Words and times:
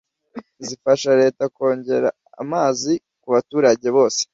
zifasha 0.65 1.09
Leta 1.21 1.43
kongera 1.55 2.09
amazi 2.41 2.93
ku 3.21 3.27
baturage 3.33 3.87
bose 3.97 4.21